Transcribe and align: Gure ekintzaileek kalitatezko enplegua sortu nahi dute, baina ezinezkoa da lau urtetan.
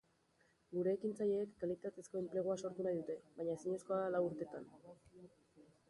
Gure 0.77 0.93
ekintzaileek 0.97 1.51
kalitatezko 1.65 2.21
enplegua 2.23 2.57
sortu 2.65 2.89
nahi 2.91 2.99
dute, 3.03 3.21
baina 3.39 3.59
ezinezkoa 3.61 4.03
da 4.07 4.13
lau 4.17 4.27
urtetan. 4.31 4.71